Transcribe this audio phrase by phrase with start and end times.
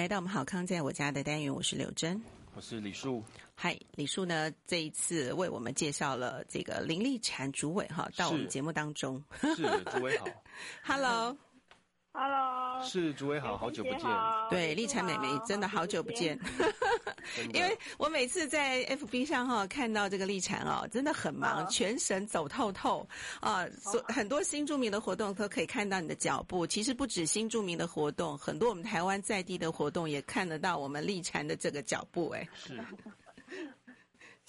[0.00, 2.18] 来到我们好康在我家的单元，我是柳珍，
[2.54, 3.22] 我是李树。
[3.54, 4.50] 嗨，李树呢？
[4.66, 9.22] 这一次为我们介绍了这个林立产主委哈，到我们节目当中。
[9.54, 10.26] 是主委好，
[10.82, 11.36] Hello。
[12.12, 14.00] Hello，是主委好，好久不见。
[14.50, 16.36] 对，丽婵妹妹真的好久不见。
[17.54, 23.08] 因为我每次在 FB 上哈看到这个丽婵哦，真的很忙，全省走透透
[23.40, 26.66] 啊，所很多新著名的活动都可以看到你的脚步。
[26.66, 32.30] 其实不止新著名的活动，很多我们台湾在地的活动也看得到我们丽婵的这个脚步。
[32.30, 32.84] 哎，是。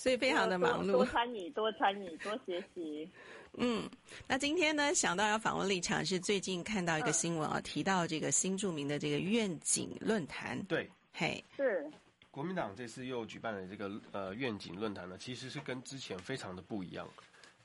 [0.02, 3.08] 所以非常的忙碌，多参与，多参与，多学习。
[3.60, 3.88] 嗯，
[4.28, 10.60] 那今天呢，想到要访问立场，是最近看到一个新闻啊，嗯、提到这个新著名的这个愿景论坛。
[10.64, 11.88] 对，嘿，是
[12.32, 17.08] 国民党这次又举办了这个呃愿景论坛呢，其实是跟之前非常的不一样，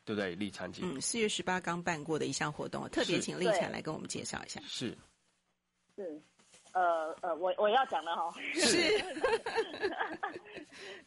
[0.05, 0.35] 对不对？
[0.35, 4.61] 立场姐，嗯，四月十八刚办过的一项活动，特别请立场来跟我们介绍一下。
[4.67, 4.95] 是，
[5.97, 6.21] 是。
[6.77, 8.77] 呃呃，我我要讲了哈，是，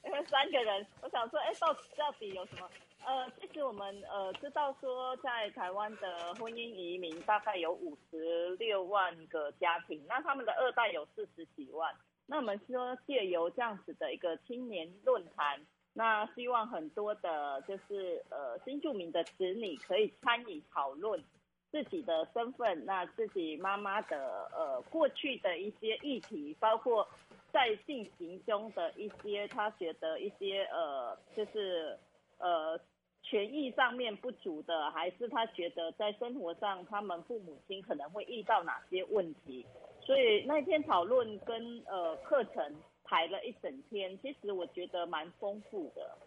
[0.03, 2.67] 因为三个人，我想说，哎，到到底有什么？
[3.05, 11.93] 呃，其实我们呃知道说，在台湾的婚姻移民大概有五十六万个家庭，那他们的二代有四十几万。
[12.25, 15.61] 那我们说借由这样子的一个青年论坛，
[15.93, 21.23] 那希望很多的，就是呃新住民的子女可以参与讨论。
[21.71, 27.07] 自己的身份，那自己妈妈的呃过去的一些议题，包括
[27.53, 31.95] 在进行中的一些他觉得一些呃就是
[32.39, 32.79] 呃
[33.21, 39.63] 权益上面不足的，还是他觉得在生活上他们父母亲可能会遇到哪些问题，
[40.01, 46.17] 所以那天讨论跟呃课程排了一整天，其实我觉得蛮丰富的。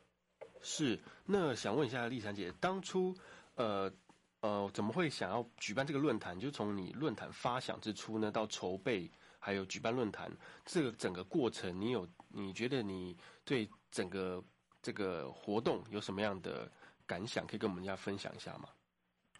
[0.60, 3.12] 是，那想问一下丽婵姐，当初
[3.56, 3.92] 呃。
[4.42, 6.38] 呃，怎么会想要举办这个论坛？
[6.38, 10.30] 就从你论坛发想之初呢，到筹备，还有举办论坛，
[10.64, 14.42] 这个整个过程，你有你觉得你对整个
[14.82, 16.68] 这个活动有什么样的
[17.06, 17.46] 感想？
[17.46, 18.68] 可以跟我们家分享一下吗？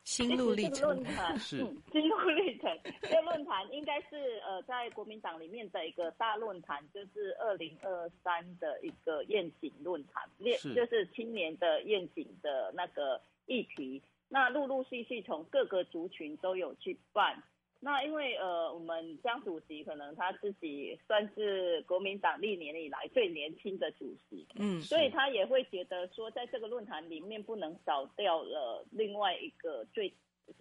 [0.05, 1.59] 心路历程论坛 是
[1.91, 2.71] 心路历程。
[3.03, 10.23] 这个论坛应该是呃，在国民党里面的一个大论坛，就是二零二三的一个愿景论坛，
[10.59, 14.01] 是就是青年的愿景的那个议题。
[14.33, 17.43] 那陆陆续续从各个族群都有去办，
[17.81, 30.11] 那因为呃，我们江主席可能他自己算是国民党历年以来最年轻的主席，嗯，所以他也会觉得说，在这个论坛里面不能少掉了另外一个最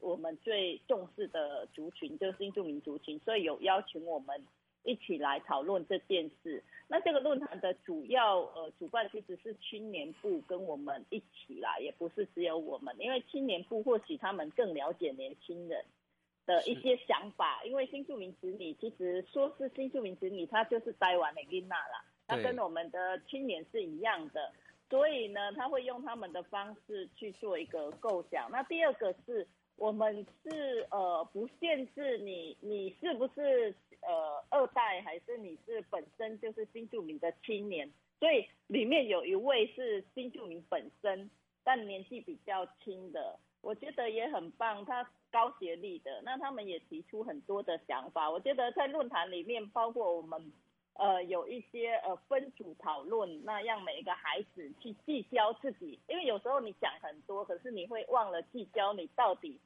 [0.02, 4.46] 我们最重视的族群，就是新住民族群，所以有邀请我们。
[4.84, 6.64] 一起来讨论这件事。
[6.88, 15.86] 那这个论坛的主要呃主办其实是青年部跟我们一起来，也不是只有我们，因为青年部或许他们更了解年轻人
[16.46, 17.64] 的一些想法。
[17.64, 24.52] 因为新住民子女其实说是新住民子女，他就是台湾的囡娜啦，他跟我们的青年是一样的，
[24.90, 28.50] 所以呢，他会用他们的方式去做一个构想。
[28.52, 29.48] 那第二个是。
[29.78, 37.92] 我们是呃不限制你，你是不是呃二代，还是你是本身就是新住民的青年？
[38.20, 41.30] 所以里面有一位是新住民本身，
[41.64, 44.86] 但年纪比较轻的，我觉得也很棒。
[44.86, 48.30] 他高学历的，那他们也提出很多的想法。
[48.30, 50.52] 我觉得在论坛里面，包括我们
[50.94, 59.60] 呃有一些呃分组讨论，那让每一个孩子去聚焦自己，因为有时候你讲很多，可是你会忘了聚焦你到底。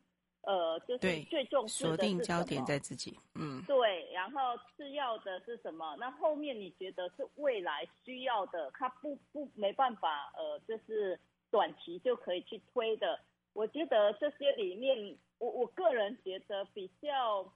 [0.45, 4.39] 呃，就是最重视的锁定焦点在自己，嗯，对，然后
[4.77, 5.95] 次要的是什么？
[5.99, 11.19] 那后面你觉得是未来需要的，他不不没办法，呃，就是
[11.49, 13.19] 短期就可以去推的。
[13.53, 17.51] 我觉得这些里面，我我个人觉得比较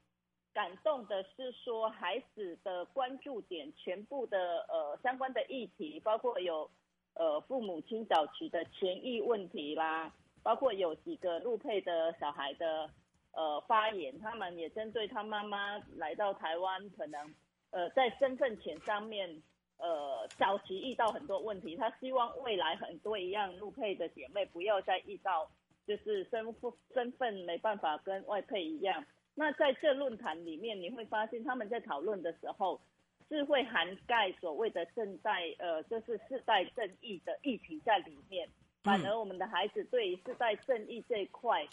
[0.52, 6.68] 感动的是说，孩子的关注点全部的呃相关的议题，包括有
[7.14, 10.12] 呃父母亲早期的权益问题啦。
[10.44, 12.90] 包括有几个陆配的小孩的
[13.34, 17.36] 呃发言，他们也针对他妈妈来到台湾，可能
[17.72, 19.42] 呃在身份权上面
[19.78, 25.50] 呃早期遇到很多问题，他希望未来很多一样陆配的姐妹不要再遇到，
[25.86, 29.06] 就是身份身份没办法跟外配一样。
[29.36, 32.82] 那在这论坛里面，你会发现他们在讨论的时候
[33.30, 38.50] 是会涵盖所谓的正代呃就是世代正义的议题在里面。
[38.84, 41.68] 反而我们的孩子对于世代正义这一块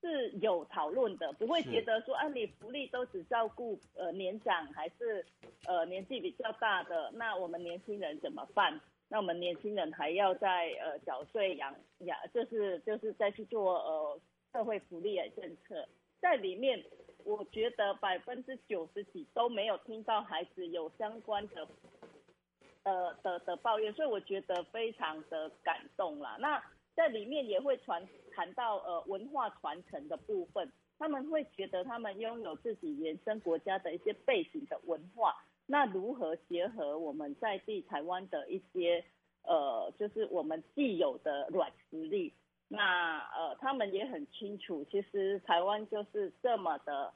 [0.00, 5.24] 是有讨论的，不会觉得说啊，你福利都只照顾呃年长还是
[5.66, 8.80] 呃年纪比较大的，那我们年轻人怎么办？
[9.08, 14.20] 那我们年轻人还要在呃缴税养养，就是就是再去做呃
[14.52, 15.88] 社会福利的政策，
[16.20, 16.82] 在里面
[17.24, 21.66] 我觉得百分之九十几都没有听到孩子有相关的
[22.84, 26.36] 呃的的抱怨，所以我觉得非常的感动啦。
[26.40, 26.62] 那
[26.94, 35.36] 在里面也会传谈到呃文化传承的部分，他们会觉得他们拥有自己原生国家的一些背景的文化，
[35.66, 39.04] 那如何结合我们在地台湾的一些
[39.44, 42.34] 呃，就是我们既有的软实力，
[42.68, 47.12] 那呃他们也很清楚，其实台湾就是这么的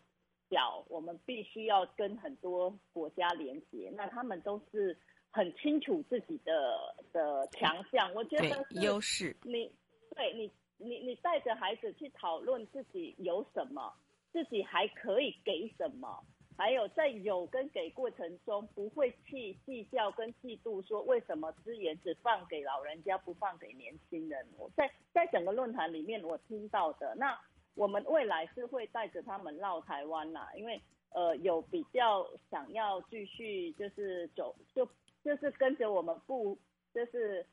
[0.50, 4.96] 小，我们必须要跟很多国家连接，那他们都是。
[5.34, 9.36] 很清楚自己的的强项，我觉得优势。
[9.42, 9.68] 你
[10.14, 10.48] 对你
[10.78, 13.92] 你你带着孩子去讨论自己有什么，
[14.32, 16.24] 自己还可以给什么，
[16.56, 24.46] 还有在有跟给过程中不会去计较跟嫉妒，说为什么资源只放给老人家不放给年轻人。
[24.56, 27.36] 我在在整个论坛里面我听到的，那
[27.74, 34.88] 我们未来是会带着他们绕台湾啦，因为呃有比较想要继续就是走就。
[35.24, 36.56] 就是跟着我们不，
[36.92, 37.44] 就是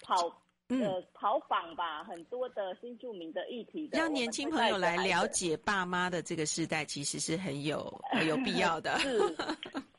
[0.00, 7.78] 跑呃跑访吧，很多的新住民的议题的，让年轻朋友来了解爸妈的这个时代，其实是很有
[8.12, 8.98] 很有必要的。
[8.98, 9.18] 是，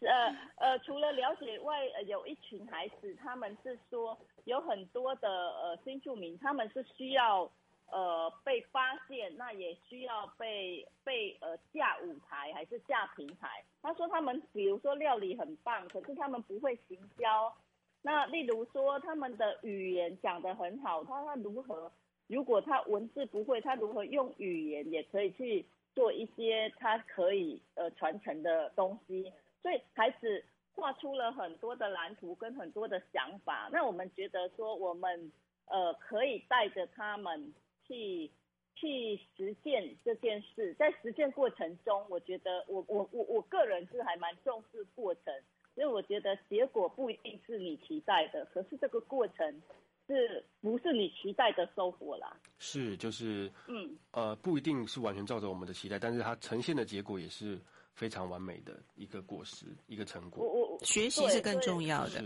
[0.02, 7.50] 呃呃，除了了解外，呃，有一群孩子，他们是说有很多的呃新住民，他们是需要。
[7.90, 13.64] 呃，被发现，那也需要被被呃架舞台还是架平台？
[13.82, 17.56] 他说他们比如说料理很棒，可是他们不会行销。
[18.02, 21.90] 那例如说他们的语言讲得很好，他他如何？
[22.28, 29.32] 如果他文字不会，他如何用语言也可以去做一些他可以呃传承的东西？
[29.62, 30.44] 所以孩子
[30.76, 33.70] 画出了很多的蓝图跟很多的想法。
[33.72, 35.32] 那我们觉得说我们
[35.68, 37.54] 呃可以带着他们。
[37.88, 38.30] 去
[38.76, 45.34] 去实践这件事，在实践过程中，我觉得我我我我个人是还蛮重视过程，
[45.76, 49.62] 因为我觉得结果不一定是你期待的，可是这个过程
[50.08, 52.38] 是不是你期待的收获啦？
[52.60, 57.60] 是，就是嗯呃，不一定是完全照着我们的期待，但是它呈现的结果也是
[57.94, 60.46] 非常完美的一个果实，一个成果。
[60.46, 62.24] 我我学习是更重要的。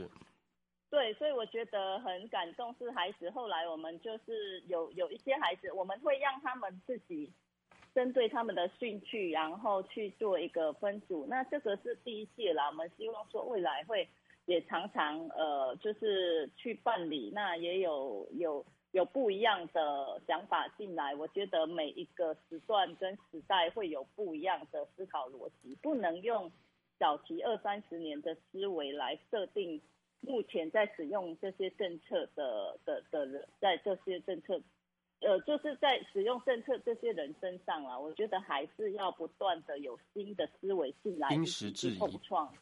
[0.92, 3.30] 对，所以我觉得很感动，是孩子。
[3.32, 7.32] 后来我们就是有有一些孩子，我们会让他们自己
[7.96, 11.26] 针对他们的兴趣，然后去做一个分组。
[11.30, 14.06] 那这个是第一届啦，我们希望说未来会
[14.46, 17.32] 也常常呃，就是去办理。
[17.34, 21.16] 那也有有有不一样的想法进来。
[21.16, 26.52] 我觉得每一个时段跟时代会有不一样的思考逻辑，不能用
[27.00, 29.82] 早期二三十年的思维来设定。
[30.22, 34.62] 目前在使用这些政策的的的人，在这些政策，
[35.20, 42.54] 呃，就是在使用政策这些人身上啊，我觉得还是要不断的有新的思维进来，因时制宜，创。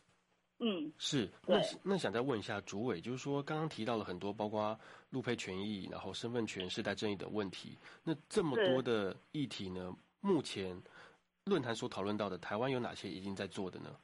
[0.62, 1.30] 嗯，是。
[1.48, 4.78] 那那想再问一下主委，就是说刚刚提到了很多，包括
[5.10, 7.78] 路配权益，然后身份权、世代正义的问题。
[8.04, 9.96] 那这么多的议题呢？
[10.20, 10.82] 目前
[11.46, 13.96] 论坛所讨论到的，台湾有哪些已经在做的呢？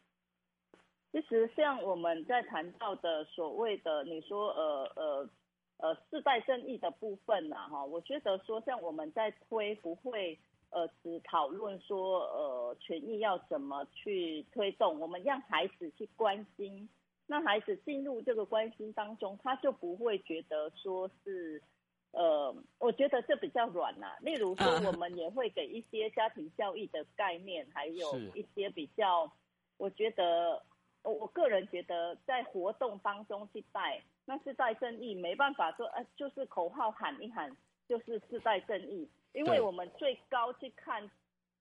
[1.16, 5.30] 其实像我们在谈到的所谓的你说呃呃
[5.78, 10.38] 呃世代正义的部分呐哈，我觉得说像我们在推不会
[10.72, 16.90] 呃只讨论说呃权益要怎么去推动，我们让孩子去关心，
[17.28, 21.64] 那孩子进入这个关心当中，他就不会觉得说是
[22.12, 24.18] 呃，我觉得这比较软呐、啊。
[24.20, 29.32] 例如说，我们也会给一些家庭教育的概念，还有一些比较，
[29.78, 30.62] 我觉得。
[31.06, 37.56] 我我个人觉得，在活动当中去带，那是带正义没办法说，呃，就是口号喊一喊，
[37.88, 39.08] 就是是带正义。
[39.34, 41.10] 因为我们最高去看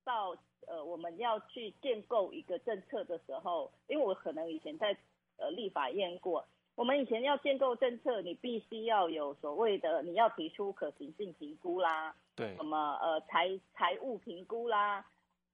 [0.03, 0.37] 到，
[0.67, 4.97] 呃，我们要去建构一个政策的时候，因为我可能以前在
[5.37, 15.05] 呃立法院过，我们以前要建构政策，你必须要有所谓的，你要提出可行性评估啦，对，什么呃财财务评估啦，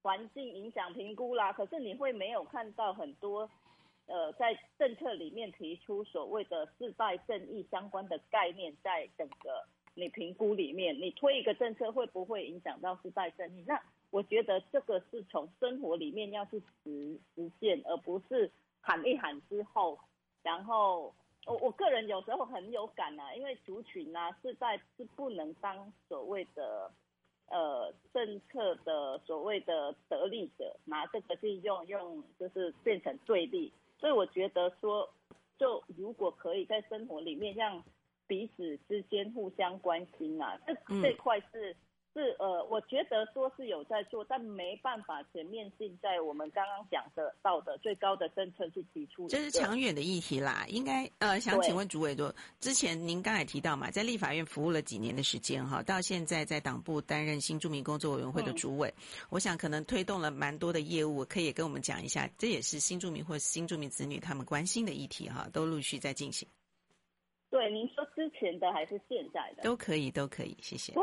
[0.02, 3.50] 环境影响评估啦，可是你会没有看到很多。
[4.10, 9.64] 呃，在政策里面提出所谓的世代正义相关的概念，在整个
[9.94, 13.62] 你评估里面，你推一个政策会不会影响到世代正义？
[13.68, 18.50] 那我觉得这个是从生活里面要去实实践，而不是
[18.80, 19.96] 喊一喊之后，
[20.42, 21.14] 然后
[21.46, 26.90] 我我个人有时候很有感啊，因为族群啊，世代是不能当所谓的
[27.48, 33.72] 呃政策的所谓的得利者，拿这个去用用，就是变成对立。
[34.00, 35.08] 所以我觉得说，
[35.58, 37.84] 就如果可以在生活里面让
[38.26, 41.76] 彼此之间互相关心啊，这这块是
[42.12, 49.28] 是呃，我觉得说是有在做，但没办法全面性在我们刚刚讲的到的最高的政策去提出。
[49.28, 66.48] 这是长远的议题啦，应该呃，想请问主委多，之前您刚才提到嘛，在立法院服务了几年的时间哈，到现在在党部担任新住民工作委员会的主委，嗯、我想可能推动了蛮多的业务，可以跟我们讲一下，这也是新住民或新住民子女他们关心的议题哈，都陆续在进行。
[67.50, 69.62] 对，您说之前的还是现在的？
[69.62, 70.92] 都可以，都可以，谢谢。
[70.92, 71.02] 对，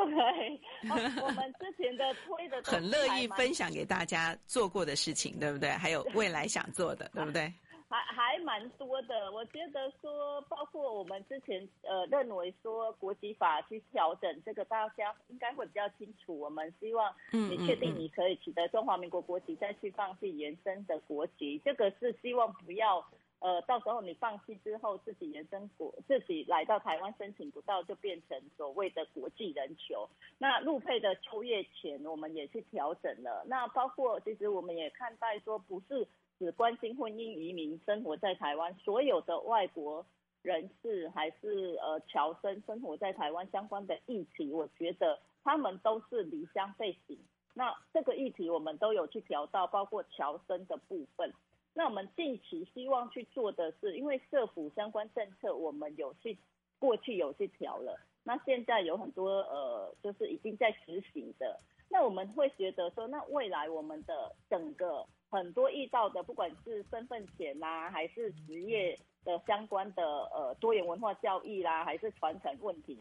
[1.24, 5.71] 我们之前的推的很乐意分享给大家做过的事情，对不对？
[5.71, 7.51] 还有未来想做的，对不对？
[7.89, 9.31] 还还蛮多的。
[9.31, 16.38] 我觉得说，包括我们之前呃认为说国籍法去调整这个，大家应该会比较清楚。
[16.38, 23.03] 我们希望你确定你可以取得中华民国国籍，再去放弃延伸的国籍，这个是希望不要。
[23.39, 30.10] 呃，到时候你放弃之后，自己原生国自己来到台湾申请不到，就变成所谓的国际人球。
[30.39, 33.46] 那陆配的就业权，我们也去调整了。
[33.48, 36.08] 那包括其实我们也看待说，不是
[36.39, 40.03] 只关心婚姻移民生活在台湾，所有的外国
[40.41, 47.20] 人士还是呃侨生生活在台湾相关的议题，我觉得他们都是离乡背景。
[47.53, 51.32] 那这个议题我们都有去调到，包括侨生的部分。
[51.77, 56.36] 那我们近期希望去做的是，因为社府相关政策，我们有去
[56.79, 61.60] 过去有去调了，那现在有很多呃，就是已经在执行的。
[61.88, 70.03] 那我们会觉得说，那未来我们的整个很多遇到的，不管是身份钱啦，还是职业的相关的
[70.34, 72.98] 呃多元文化教育啦，还是传承问题，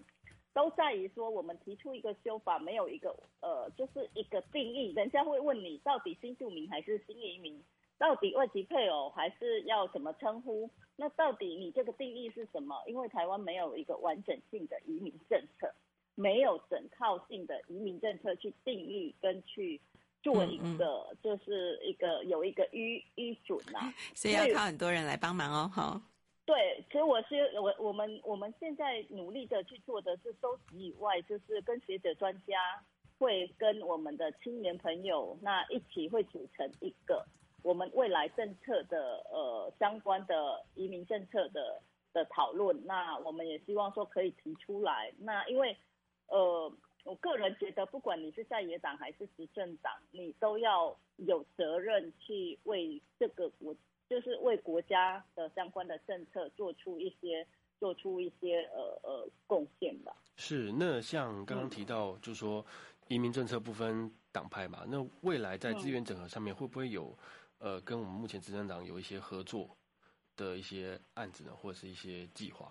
[0.53, 4.93] 都在于说我们提出一个修法，没有一个呃，就是一个定义。
[4.93, 7.59] 人家会问你，到底新住民还是新移民？
[7.99, 10.69] 到底外籍配偶还是要怎么称呼？
[10.97, 12.83] 那到底你这个定义是什么？
[12.87, 15.75] 因为台湾没有一个完整性的移民政策，
[16.15, 19.81] 没有整套性的移民政策去定义跟去
[20.23, 23.93] 做一个，就是一个有一个依依准啊。
[24.15, 26.03] 所以要靠很多人来帮忙哦，哈。
[26.45, 32.55] 对，其实我是我我们我们现在努力的去做的是收集以外，就是跟学者专家
[33.19, 37.27] 会跟我们的青年朋友那一起会组成一个。
[37.67, 41.83] 我们未来政策的呃相关的移民政策的
[42.13, 45.13] 的讨论，那我们也希望说可以提出来。
[45.19, 45.77] 那因为
[46.29, 53.75] 呃，我个人觉得，不管你是在野党还是执政党，你都要有责任去为这个国，
[54.09, 57.45] 就是为国家的相关的政策做出一些
[57.81, 60.15] 做出一些呃呃贡献吧。
[60.37, 62.65] 是，那像刚刚提到，就是说
[63.09, 67.13] 移民政策不分党派嘛，那未来在资源整合上面会不会有？
[67.59, 69.77] 呃，跟我们目前执政党有一些合作
[70.37, 72.71] 的一些案子呢，或者是一些计划。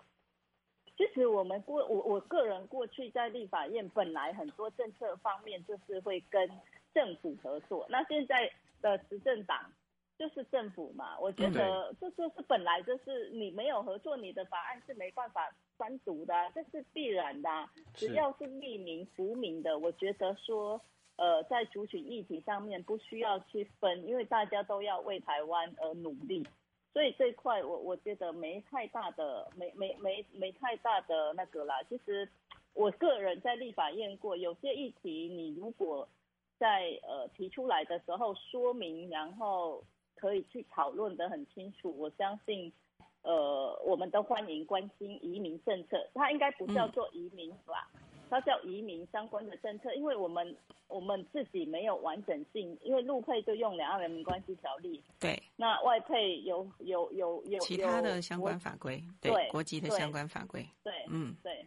[0.95, 6.49] 其实我们过我我个人过去在立法院，本来很多政策方面就是会跟
[6.93, 7.85] 政府合作。
[7.89, 8.49] 那现在
[8.79, 9.73] 的执政党
[10.19, 17.49] 就是政府嘛，我觉得这就是本来就是你没有合作，你的法案是没办法单独的，这是必然的。
[17.95, 20.79] 只要是利民扶民的，我觉得说。
[21.17, 26.45] 呃，在族群议题上面不需要去分，因为大家都要为台湾而努力，
[26.91, 31.81] 所以这一块我我觉得没太大的没没没没太大的那个啦。
[31.87, 32.27] 其实
[32.73, 36.05] 我个人在立法院过，有些议题你如果
[36.59, 39.81] 在呃提出来的时候说明，然后
[40.15, 42.73] 可以去讨论得很清楚，我相信
[43.21, 47.89] 呃我们都欢迎关心移民政策，它应该不叫做移民法。
[47.93, 50.55] 嗯它叫移民相关的政策，因为我们
[50.87, 61.65] 我们自己没有完整性，因为陆配就用两岸人民关系条例，对，那外配有有有有其他的相关法规，对，对国籍的相关法规，对，嗯，对。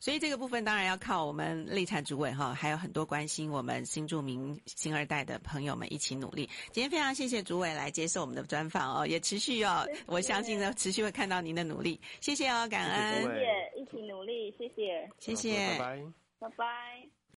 [0.00, 6.48] 所以这个部分当然要靠我们立产主委哈，还有很多关心我们新住民新二代的朋友们一起努力。
[6.72, 10.02] 今天非常谢谢主委来接受我们的专访哦，也持续哦，谢谢。
[10.06, 12.00] 我相信呢持续会看到您的努力。
[12.20, 13.63] 谢谢哦，感恩，谢谢，一
[13.94, 16.02] 起努力，谢谢，谢谢，拜拜，
[16.40, 17.13] 拜拜。